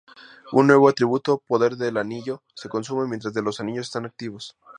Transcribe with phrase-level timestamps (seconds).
[0.51, 4.57] Un nuevo atributo, "Poder del anillo", se consume, mientras que los anillos están activos.